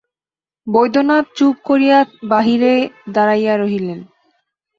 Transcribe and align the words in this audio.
বৈদ্যনাথ 0.67 1.25
চুপ 1.37 1.55
করিয়া 1.65 1.99
বাহিরে 2.31 2.73
দাঁড়াইয়া 3.13 3.53
রহিলেন। 3.57 3.99